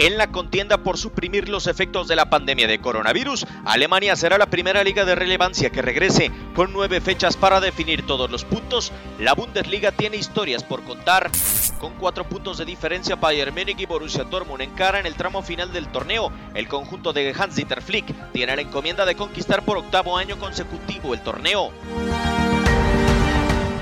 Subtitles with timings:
[0.00, 4.46] En la contienda por suprimir los efectos de la pandemia de coronavirus, Alemania será la
[4.46, 6.30] primera liga de relevancia que regrese.
[6.54, 11.32] Con nueve fechas para definir todos los puntos, la Bundesliga tiene historias por contar.
[11.80, 15.88] Con cuatro puntos de diferencia, Bayern Múnich y Borussia Dortmund encaran el tramo final del
[15.88, 16.30] torneo.
[16.54, 21.22] El conjunto de Hans-Dieter Flick tiene la encomienda de conquistar por octavo año consecutivo el
[21.22, 21.72] torneo.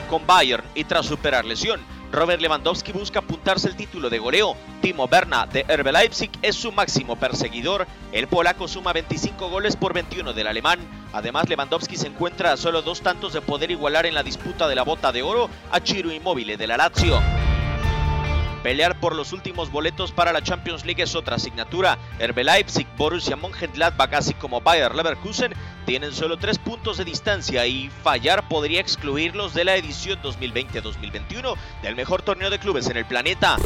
[0.09, 4.57] Con Bayern y tras superar lesión, Robert Lewandowski busca el título de goleo.
[4.83, 7.87] Timo Berna de Herbe Leipzig es su máximo perseguidor.
[8.11, 10.81] El polaco suma 25 goles por 21 del alemán.
[11.13, 14.75] Además, Lewandowski se encuentra a solo dos tantos de poder igualar en la disputa de
[14.75, 17.21] la bota de oro a Ciro Immobile de la Lazio.
[18.67, 21.99] Pelear por los últimos boletos para la Champions League es otra asignatura.
[22.19, 27.91] Herbe Leipzig, Borussia Mönchengladbach, así como Bayer Leverkusen tienen solo tres puntos de distancia y
[28.03, 33.57] fallar podría excluirlos de la edición 2020-2021 del mejor torneo de clubes en el planeta.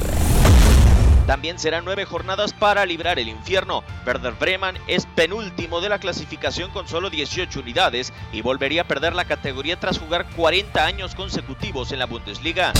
[1.26, 3.82] También serán nueve jornadas para librar el infierno.
[4.06, 9.14] Werder Bremen es penúltimo de la clasificación con solo 18 unidades y volvería a perder
[9.14, 12.74] la categoría tras jugar 40 años consecutivos en la Bundesliga.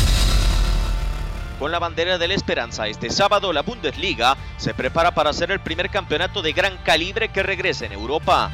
[1.61, 5.61] Con la bandera de la esperanza, este sábado la Bundesliga se prepara para ser el
[5.61, 8.51] primer campeonato de gran calibre que regrese en Europa.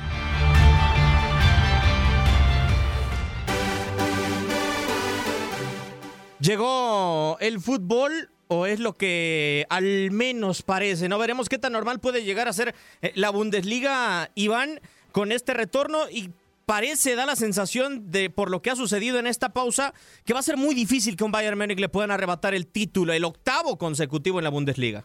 [6.41, 11.17] Llegó el fútbol o es lo que al menos parece, ¿no?
[11.17, 14.81] Veremos qué tan normal puede llegar a ser eh, la Bundesliga, Iván,
[15.13, 16.31] con este retorno y
[16.67, 19.95] parece, da la sensación de, por lo que ha sucedido en esta pausa,
[20.27, 23.13] que va a ser muy difícil que un Bayern Múnich le puedan arrebatar el título,
[23.13, 25.05] el octavo consecutivo en la Bundesliga.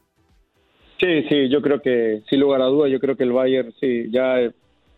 [1.00, 4.08] Sí, sí, yo creo que, sin lugar a dudas, yo creo que el Bayern, sí,
[4.12, 4.52] ya eh,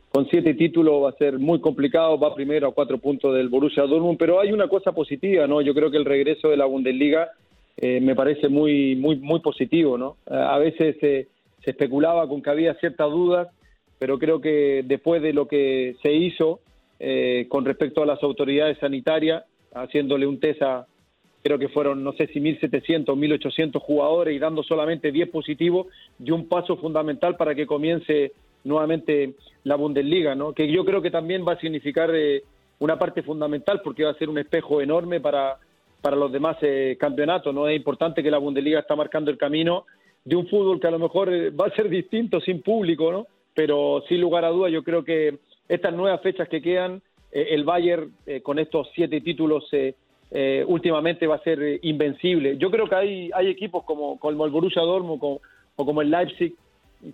[0.10, 3.84] con siete títulos va a ser muy complicado, va primero a cuatro puntos del Borussia
[3.84, 5.62] Dortmund, pero hay una cosa positiva, ¿no?
[5.62, 7.30] Yo creo que el regreso de la Bundesliga
[7.78, 10.18] eh, me parece muy, muy, muy positivo, ¿no?
[10.28, 11.28] A veces se
[11.62, 13.48] especulaba con que había ciertas dudas,
[14.04, 16.60] pero creo que después de lo que se hizo
[17.00, 20.86] eh, con respecto a las autoridades sanitarias, haciéndole un test a,
[21.42, 25.88] creo que fueron, no sé si 1.700 o 1.800 jugadores y dando solamente 10 positivos,
[26.18, 28.34] dio un paso fundamental para que comience
[28.66, 30.52] nuevamente la Bundesliga, ¿no?
[30.52, 32.44] que yo creo que también va a significar eh,
[32.80, 35.60] una parte fundamental porque va a ser un espejo enorme para,
[36.02, 37.56] para los demás eh, campeonatos.
[37.56, 37.70] ¿no?
[37.70, 39.86] Es importante que la Bundesliga está marcando el camino
[40.26, 43.28] de un fútbol que a lo mejor eh, va a ser distinto sin público, ¿no?
[43.54, 45.38] Pero sin lugar a dudas yo creo que
[45.68, 49.70] estas nuevas fechas que quedan, el Bayern con estos siete títulos
[50.68, 52.58] últimamente va a ser invencible.
[52.58, 56.54] Yo creo que hay, hay equipos como, como el Borussia Dortmund o como el Leipzig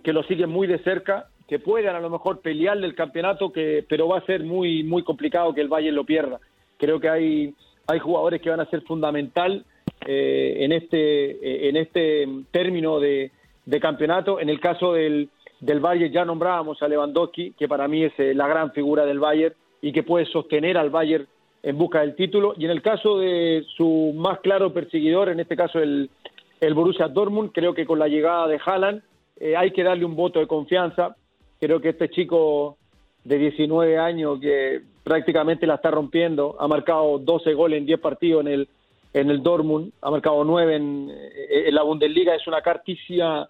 [0.02, 3.84] que lo siguen muy de cerca que puedan a lo mejor pelearle el campeonato, que,
[3.88, 6.38] pero va a ser muy, muy complicado que el Bayern lo pierda.
[6.78, 7.52] Creo que hay,
[7.88, 9.64] hay jugadores que van a ser fundamental
[10.06, 13.32] eh, en, este, eh, en este término de,
[13.66, 14.38] de, campeonato.
[14.38, 15.28] En el caso del,
[15.60, 19.20] del Bayern ya nombrábamos a Lewandowski, que para mí es eh, la gran figura del
[19.20, 21.26] Bayern y que puede sostener al Bayern
[21.62, 22.54] en busca del título.
[22.56, 26.10] Y en el caso de su más claro perseguidor, en este caso el,
[26.60, 29.02] el Borussia Dortmund, creo que con la llegada de Haaland
[29.56, 31.16] hay que darle un voto de confianza
[31.60, 32.78] Creo que este chico
[33.22, 38.40] de 19 años que prácticamente la está rompiendo, ha marcado 12 goles en 10 partidos
[38.40, 38.68] en el,
[39.12, 41.12] en el Dortmund, ha marcado 9 en,
[41.50, 43.46] en la Bundesliga, es una carticia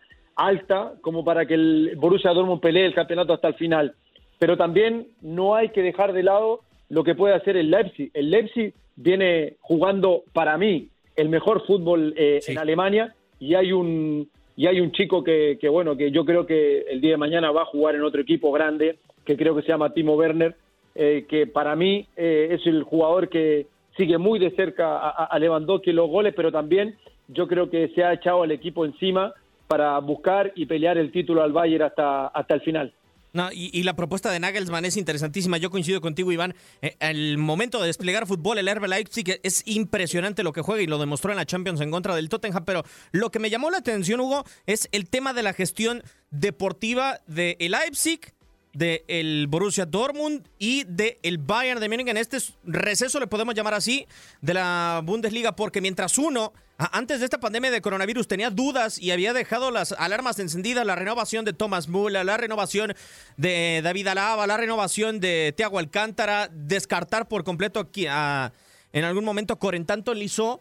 [0.47, 3.95] alta como para que el Borussia Dortmund pelee el campeonato hasta el final.
[4.39, 8.11] Pero también no hay que dejar de lado lo que puede hacer el Leipzig.
[8.14, 14.29] El Leipzig viene jugando para mí el mejor fútbol eh, en Alemania y hay un
[14.56, 17.50] y hay un chico que, que, bueno, que yo creo que el día de mañana
[17.50, 20.55] va a jugar en otro equipo grande, que creo que se llama Timo Werner,
[20.94, 25.38] eh, que para mí eh, es el jugador que sigue muy de cerca a, a
[25.38, 26.97] Lewandowski los goles, pero también
[27.29, 29.32] yo creo que se ha echado al equipo encima
[29.70, 32.93] para buscar y pelear el título al Bayern hasta, hasta el final.
[33.32, 35.58] No, y, la propuesta de Nagelsmann es interesantísima.
[35.58, 36.56] Yo coincido contigo, Iván.
[36.82, 40.88] Eh, el momento de desplegar fútbol, el Herbe Leipzig es impresionante lo que juega y
[40.88, 42.64] lo demostró en la Champions en contra del Tottenham.
[42.64, 42.82] Pero
[43.12, 46.02] lo que me llamó la atención, Hugo, es el tema de la gestión
[46.32, 48.34] deportiva de el Leipzig
[48.73, 54.06] del Borussia Dortmund y del Bayern de Múnich en este receso, le podemos llamar así,
[54.40, 56.52] de la Bundesliga, porque mientras uno,
[56.93, 60.94] antes de esta pandemia de coronavirus, tenía dudas y había dejado las alarmas encendidas, la
[60.94, 62.94] renovación de Thomas Müller, la renovación
[63.37, 68.55] de David Alaba, la renovación de Thiago Alcántara, descartar por completo aquí a,
[68.93, 70.61] en algún momento Corentanto Lizó,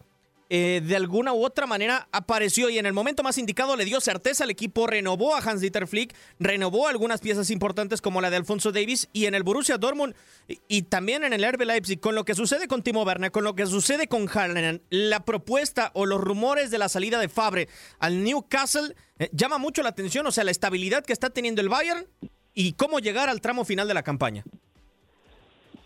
[0.50, 4.02] eh, de alguna u otra manera apareció y en el momento más indicado le dio
[4.02, 8.72] certeza al equipo, renovó a Hans-Dieter Flick, renovó algunas piezas importantes como la de Alfonso
[8.72, 10.16] Davis y en el Borussia Dortmund
[10.68, 13.56] y, también en el RB Leipzig, con lo que sucede con Timo Werner, con lo
[13.56, 17.70] que sucede con Haaland, la propuesta o los rumores de la salida de Fabre
[18.00, 21.70] al Newcastle eh, llama mucho la atención, o sea, la estabilidad que está teniendo el
[21.70, 22.08] Bayern
[22.56, 24.44] y cómo llegar al tramo final de la campaña.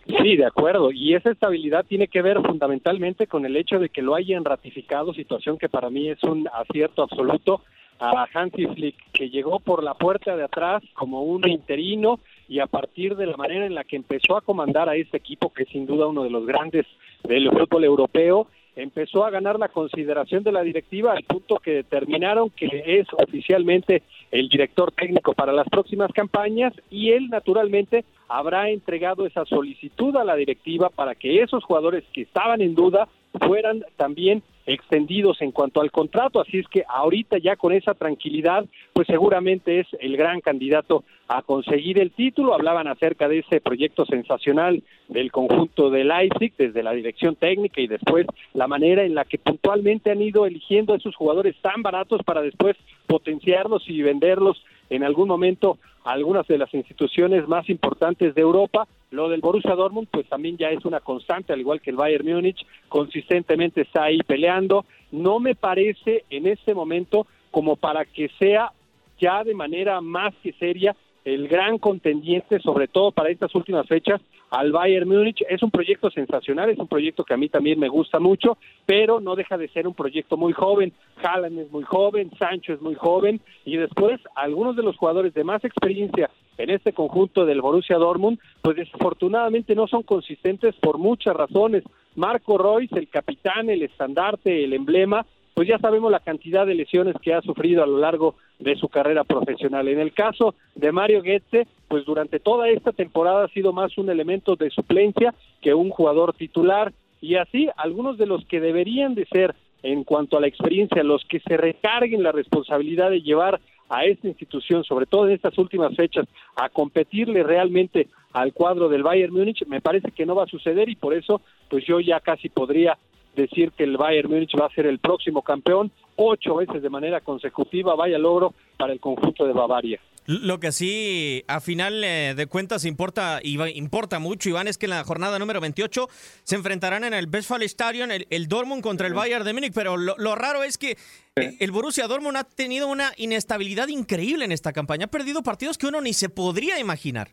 [0.06, 0.92] Sí, de acuerdo.
[0.92, 5.14] Y esa estabilidad tiene que ver fundamentalmente con el hecho de que lo hayan ratificado,
[5.14, 7.62] situación que para mí es un acierto absoluto
[8.00, 12.20] a Hansi Flick, que llegó por la puerta de atrás como un interino
[12.50, 15.54] y a partir de la manera en la que empezó a comandar a este equipo,
[15.54, 16.86] que es sin duda uno de los grandes
[17.24, 22.50] del fútbol europeo, empezó a ganar la consideración de la directiva al punto que determinaron
[22.50, 29.26] que es oficialmente el director técnico para las próximas campañas y él naturalmente habrá entregado
[29.26, 33.08] esa solicitud a la directiva para que esos jugadores que estaban en duda
[33.40, 38.66] fueran también extendidos en cuanto al contrato, así es que ahorita ya con esa tranquilidad,
[38.94, 42.54] pues seguramente es el gran candidato a conseguir el título.
[42.54, 47.88] Hablaban acerca de ese proyecto sensacional del conjunto de Leipzig desde la dirección técnica y
[47.88, 52.22] después la manera en la que puntualmente han ido eligiendo a esos jugadores tan baratos
[52.24, 52.78] para después
[53.08, 58.88] potenciarlos y venderlos en algún momento a algunas de las instituciones más importantes de Europa.
[59.14, 62.26] Lo del Borussia Dortmund, pues también ya es una constante, al igual que el Bayern
[62.26, 64.86] Múnich, consistentemente está ahí peleando.
[65.12, 68.72] No me parece en este momento como para que sea
[69.20, 74.22] ya de manera más que seria el gran contendiente, sobre todo para estas últimas fechas,
[74.50, 75.44] al Bayern Múnich.
[75.50, 79.20] Es un proyecto sensacional, es un proyecto que a mí también me gusta mucho, pero
[79.20, 80.94] no deja de ser un proyecto muy joven.
[81.24, 85.44] Haaland es muy joven, Sancho es muy joven, y después algunos de los jugadores de
[85.44, 91.36] más experiencia en este conjunto del Borussia Dortmund, pues desafortunadamente no son consistentes por muchas
[91.36, 91.84] razones.
[92.16, 97.16] Marco Royce, el capitán, el estandarte, el emblema, pues ya sabemos la cantidad de lesiones
[97.22, 99.88] que ha sufrido a lo largo de su carrera profesional.
[99.88, 104.10] En el caso de Mario Goetze, pues durante toda esta temporada ha sido más un
[104.10, 109.26] elemento de suplencia que un jugador titular y así algunos de los que deberían de
[109.26, 114.06] ser en cuanto a la experiencia, los que se recarguen la responsabilidad de llevar a
[114.06, 116.26] esta institución, sobre todo en estas últimas fechas,
[116.56, 120.90] a competirle realmente al cuadro del Bayern Múnich, me parece que no va a suceder
[120.90, 122.98] y por eso, pues yo ya casi podría
[123.36, 127.22] decir que el Bayern Múnich va a ser el próximo campeón ocho veces de manera
[127.22, 130.00] consecutiva, vaya logro para el conjunto de Bavaria.
[130.26, 134.92] Lo que sí, a final eh, de cuentas, importa, importa mucho, Iván, es que en
[134.92, 136.08] la jornada número 28
[136.44, 140.36] se enfrentarán en el Westfalenstadion el, el Dortmund contra el Bayern de Múnich, pero lo,
[140.36, 140.96] raro es que
[141.36, 145.78] eh, el Borussia Dortmund ha tenido una inestabilidad increíble en esta campaña, ha perdido partidos
[145.78, 147.32] que uno ni se podría imaginar.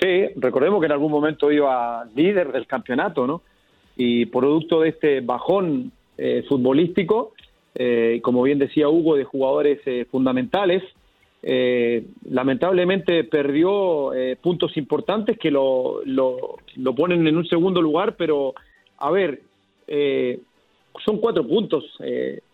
[0.00, 3.42] Sí, recordemos que en algún momento iba líder del campeonato, ¿no?
[3.96, 7.32] Y producto de este bajón eh, futbolístico,
[7.74, 10.82] eh, como bien decía Hugo, de jugadores eh, fundamentales,
[12.30, 18.54] lamentablemente perdió puntos importantes que lo, lo, lo, ponen en un segundo lugar, pero
[18.96, 19.42] a ver,
[21.04, 21.84] son cuatro puntos.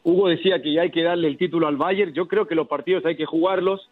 [0.03, 2.67] Hugo decía que ya hay que darle el título al Bayern, yo creo que los
[2.67, 3.88] partidos hay que jugarlos,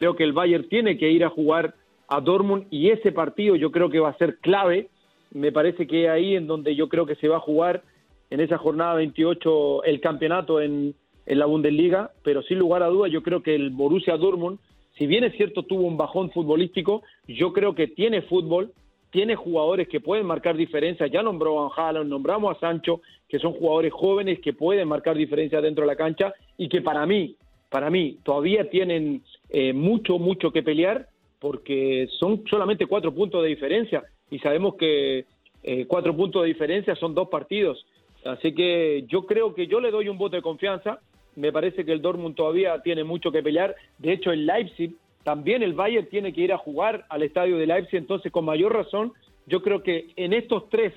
[0.00, 1.74] creo que el Bayern tiene que ir a jugar
[2.08, 4.88] a Dortmund y ese partido yo creo que va a ser clave
[5.30, 7.82] me parece que ahí en donde yo creo que se va a jugar
[8.30, 10.94] en esa jornada 28 el campeonato en,
[11.26, 14.58] en la Bundesliga, pero sin lugar a dudas yo creo que el Borussia Dortmund,
[14.96, 18.72] si bien es cierto tuvo un bajón futbolístico, yo creo que tiene fútbol,
[19.10, 23.52] tiene jugadores que pueden marcar diferencias, ya nombró a Haaland, nombramos a Sancho, que son
[23.52, 27.36] jugadores jóvenes que pueden marcar diferencias dentro de la cancha y que para mí,
[27.68, 31.08] para mí todavía tienen eh, mucho, mucho que pelear
[31.40, 35.26] porque son solamente cuatro puntos de diferencia y sabemos que
[35.62, 37.84] eh, cuatro puntos de diferencia son dos partidos.
[38.24, 41.00] Así que yo creo que yo le doy un voto de confianza.
[41.36, 43.74] Me parece que el Dortmund todavía tiene mucho que pelear.
[43.98, 44.94] De hecho, el Leipzig,
[45.24, 47.98] también el Bayern tiene que ir a jugar al estadio de Leipzig.
[47.98, 49.12] Entonces, con mayor razón,
[49.46, 50.92] yo creo que en estos tres,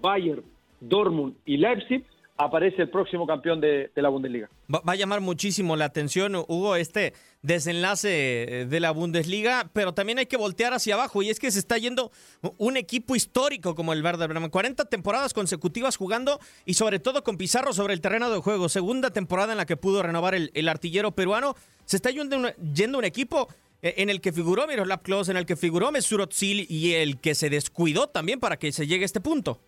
[0.00, 0.42] Bayern,
[0.80, 2.04] Dortmund y Leipzig,
[2.36, 4.48] aparece el próximo campeón de, la Bundesliga.
[4.72, 7.12] Va, a llamar muchísimo la atención, Hugo, este
[7.42, 11.50] desenlace eh, de la Bundesliga, pero también hay que voltear hacia abajo y es que
[11.50, 12.10] se está yendo
[12.58, 14.50] un equipo histórico como el Werder Bremen.
[14.50, 18.68] 40 temporadas consecutivas jugando y sobre todo con Pizarro sobre el terreno de juego.
[18.68, 21.54] Segunda temporada en la que pudo renovar el, artillero peruano.
[21.84, 23.48] Se está yendo un, yendo un equipo
[23.82, 27.20] eh, en el que figuró Miroslav Klose, en el que figuró Mesut Özil y el
[27.20, 29.60] que se descuidó también para que se llegue a este punto.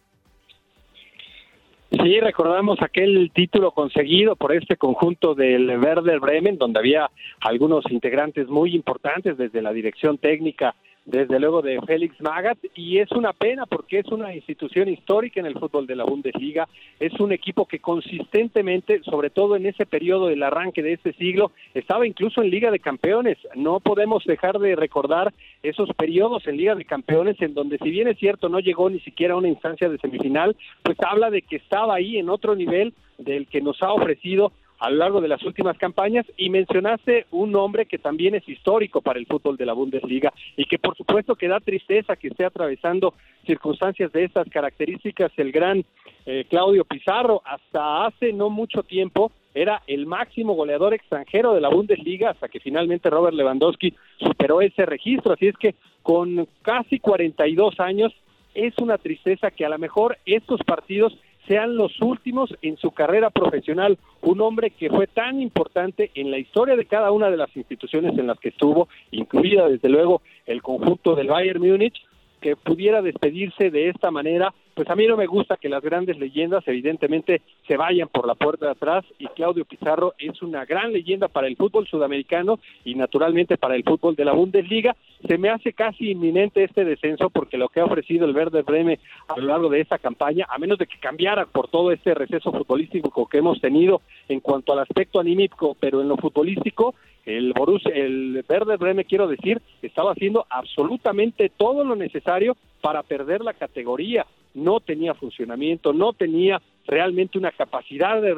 [2.02, 7.10] Sí, recordamos aquel título conseguido por este conjunto del Werder Bremen, donde había
[7.40, 13.12] algunos integrantes muy importantes desde la dirección técnica desde luego de Félix Magat y es
[13.12, 16.66] una pena porque es una institución histórica en el fútbol de la Bundesliga,
[16.98, 21.52] es un equipo que consistentemente, sobre todo en ese periodo del arranque de este siglo,
[21.74, 23.36] estaba incluso en Liga de Campeones.
[23.54, 28.08] No podemos dejar de recordar esos periodos en Liga de Campeones en donde si bien
[28.08, 31.56] es cierto no llegó ni siquiera a una instancia de semifinal, pues habla de que
[31.56, 34.52] estaba ahí en otro nivel del que nos ha ofrecido
[34.84, 39.00] a lo largo de las últimas campañas y mencionaste un nombre que también es histórico
[39.00, 42.44] para el fútbol de la Bundesliga y que por supuesto que da tristeza que esté
[42.44, 43.14] atravesando
[43.46, 45.32] circunstancias de estas características.
[45.38, 45.82] El gran
[46.26, 51.70] eh, Claudio Pizarro hasta hace no mucho tiempo era el máximo goleador extranjero de la
[51.70, 55.32] Bundesliga hasta que finalmente Robert Lewandowski superó ese registro.
[55.32, 58.12] Así es que con casi 42 años
[58.54, 63.30] es una tristeza que a lo mejor estos partidos sean los últimos en su carrera
[63.30, 63.98] profesional.
[64.22, 68.16] Un hombre que fue tan importante en la historia de cada una de las instituciones
[68.18, 72.02] en las que estuvo, incluida desde luego el conjunto del Bayern Múnich,
[72.40, 76.18] que pudiera despedirse de esta manera, pues a mí no me gusta que las grandes
[76.18, 80.92] leyendas evidentemente se vayan por la puerta de atrás y Claudio Pizarro es una gran
[80.92, 84.96] leyenda para el fútbol sudamericano y naturalmente para el fútbol de la Bundesliga.
[85.26, 88.98] Se me hace casi inminente este descenso porque lo que ha ofrecido el Verde Breme
[89.28, 92.52] a lo largo de esta campaña, a menos de que cambiara por todo este receso
[92.52, 97.92] futbolístico que hemos tenido en cuanto al aspecto anímico, pero en lo futbolístico, el Borussia,
[97.94, 104.26] el Verde Breme, quiero decir, estaba haciendo absolutamente todo lo necesario para perder la categoría.
[104.54, 108.34] No tenía funcionamiento, no tenía realmente una capacidad de,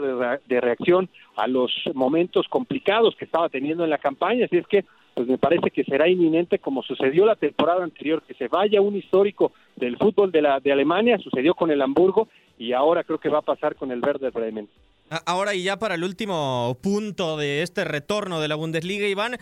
[0.46, 4.46] de, reacción a los momentos complicados que estaba teniendo en la campaña.
[4.46, 8.34] Así es que, pues me parece que será inminente, como sucedió la temporada anterior, que
[8.34, 12.72] se vaya un histórico del fútbol de, la, de Alemania, sucedió con el Hamburgo y
[12.72, 14.68] ahora creo que va a pasar con el Verde Bremen.
[15.24, 19.36] Ahora y ya para el último punto de este retorno de la Bundesliga, Iván,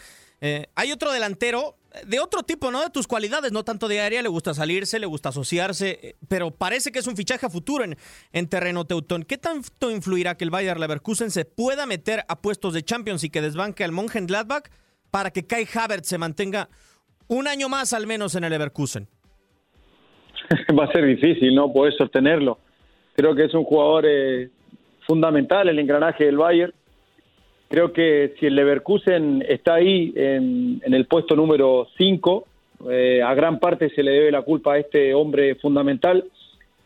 [0.47, 2.83] eh, hay otro delantero de otro tipo, ¿no?
[2.83, 6.51] De tus cualidades, no tanto de área, le gusta salirse, le gusta asociarse, eh, pero
[6.51, 7.97] parece que es un fichaje a futuro en,
[8.33, 9.23] en terreno teutón.
[9.23, 13.31] ¿Qué tanto influirá que el Bayer Leverkusen se pueda meter a puestos de Champions y
[13.31, 14.69] que desbanque al Mönchengladbach
[15.11, 16.69] para que Kai Havertz se mantenga
[17.29, 19.09] un año más al menos en el Leverkusen?
[20.79, 21.73] Va a ser difícil, ¿no?
[21.73, 22.59] Poder sostenerlo.
[23.15, 24.05] Creo que es un jugador...
[24.07, 24.51] Eh
[25.07, 26.73] fundamental el engranaje del Bayern.
[27.75, 32.47] Creo que si el Leverkusen está ahí en, el puesto número 5,
[32.89, 36.25] eh, a gran parte se le debe la culpa a este hombre fundamental.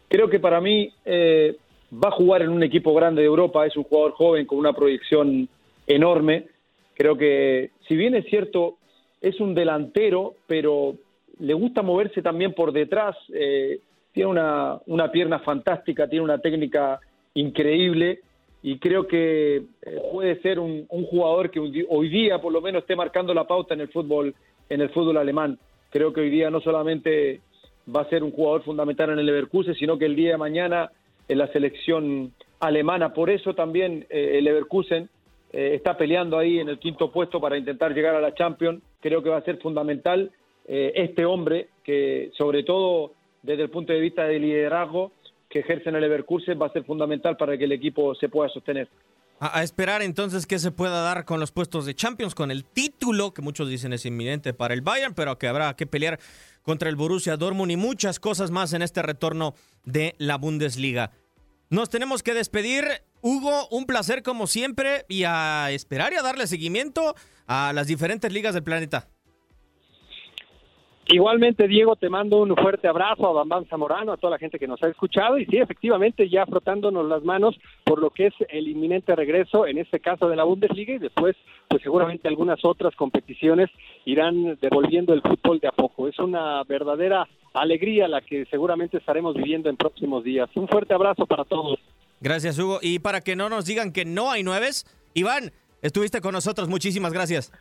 [0.09, 1.57] Creo que para mí eh,
[1.93, 4.73] va a jugar en un equipo grande de Europa, es un jugador joven con una
[4.73, 5.51] proyección
[5.87, 6.47] enorme.
[6.95, 8.79] Creo que, si bien es cierto,
[9.21, 10.95] es un delantero, pero
[11.39, 13.15] le gusta moverse también por detrás.
[13.35, 13.81] Eh,
[14.13, 16.99] tiene una, una pierna fantástica, tiene una técnica
[17.35, 18.21] increíble
[18.63, 19.63] y creo que eh,
[20.11, 23.81] puede ser un, jugador que hoy día por lo menos esté marcando la pauta en
[23.81, 24.35] el fútbol
[24.69, 25.59] en el fútbol alemán.
[25.91, 27.41] Creo que hoy día no solamente
[27.95, 30.91] va a ser un jugador fundamental en el Leverkusen, sino que el día de mañana
[31.27, 33.15] en la selección alemana.
[33.15, 35.09] Por eso también eh, el Leverkusen
[35.53, 38.83] eh, está peleando ahí en el quinto puesto para intentar llegar a la Champions.
[39.01, 40.31] Creo que va a ser fundamental
[40.71, 43.13] este hombre que sobre todo
[43.43, 45.13] desde el punto de vista de liderazgo
[45.49, 48.89] que ejercen el Leverkusen va a ser fundamental para que el equipo se pueda sostener.
[49.41, 53.33] A, esperar entonces que se pueda dar con los puestos de Champions, con el título
[53.33, 56.19] que muchos dicen es inminente para el Bayern, pero que habrá que pelear
[56.63, 61.13] contra el Borussia Dortmund y muchas cosas más en este retorno de la Bundesliga.
[61.71, 62.85] Nos tenemos que despedir.
[63.21, 67.15] Hugo, un placer como siempre y a esperar y a darle seguimiento
[67.47, 69.09] a las diferentes ligas del planeta.
[71.11, 74.69] Igualmente, Diego, te mando un fuerte abrazo a Bambam Zamorano, a toda la gente que
[74.69, 78.69] nos ha escuchado y sí, efectivamente, ya frotándonos las manos por lo que es el
[78.69, 81.35] inminente regreso, en este caso de la Bundesliga y después,
[81.67, 83.71] pues seguramente algunas otras competiciones
[84.05, 86.09] irán devolviendo el fútbol de a poco.
[86.09, 90.51] Es una verdadera alegría la que seguramente estaremos viviendo en próximos días.
[90.57, 91.79] Un fuerte abrazo para todos.
[92.21, 92.81] Gracias, Hugo.
[92.83, 94.85] Y para que no nos digan que no hay nueves,
[95.15, 97.53] Iván, Estuviste con nosotros, muchísimas gracias.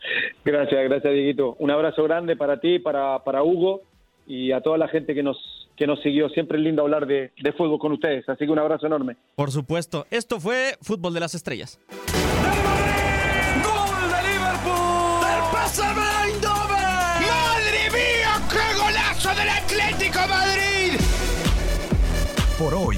[0.44, 1.56] Gracias, gracias Dieguito.
[1.60, 3.82] Un abrazo grande para ti, para, para Hugo
[4.26, 5.38] y a toda la gente que nos,
[5.76, 6.30] que nos siguió.
[6.30, 9.18] Siempre es lindo hablar de, de fútbol con ustedes, así que un abrazo enorme.
[9.36, 11.80] Por supuesto, esto fue Fútbol de las Estrellas.
[13.64, 15.22] ¡Gol de Liverpool!
[15.22, 16.42] ¡Del
[17.28, 21.00] ¡Madre mía, qué golazo del Atlético Madrid!
[22.58, 22.98] Por hoy,